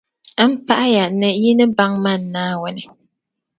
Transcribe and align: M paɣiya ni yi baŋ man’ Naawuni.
M 0.49 0.51
paɣiya 0.67 1.05
ni 1.19 1.29
yi 1.43 1.51
baŋ 1.77 1.91
man’ 2.03 2.21
Naawuni. 2.33 2.83